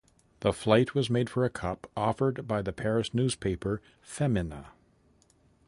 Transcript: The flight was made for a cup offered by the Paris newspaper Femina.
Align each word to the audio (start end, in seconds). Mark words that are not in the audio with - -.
The 0.39 0.51
flight 0.51 0.95
was 0.95 1.11
made 1.11 1.29
for 1.29 1.45
a 1.45 1.49
cup 1.51 1.85
offered 1.95 2.47
by 2.47 2.63
the 2.63 2.73
Paris 2.73 3.13
newspaper 3.13 3.83
Femina. 4.01 4.71